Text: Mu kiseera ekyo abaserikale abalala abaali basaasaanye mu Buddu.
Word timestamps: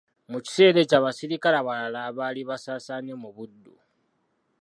Mu 0.31 0.37
kiseera 0.45 0.77
ekyo 0.83 0.95
abaserikale 0.97 1.55
abalala 1.59 1.99
abaali 2.09 2.41
basaasaanye 2.49 3.13
mu 3.21 3.29
Buddu. 3.35 3.73